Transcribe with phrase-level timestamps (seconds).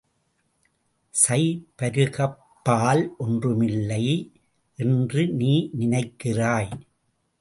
[1.13, 4.33] சைபருக்கப்பால் ஒன்றுமில்லை
[4.75, 6.71] என்று நீ நினைக்கிறாய்.